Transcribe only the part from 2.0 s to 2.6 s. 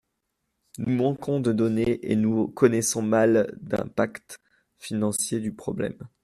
et nous